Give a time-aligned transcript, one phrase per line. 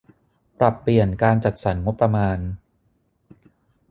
[0.59, 2.37] ปรับเปลี่ยนการจัดสรรงบประมาณ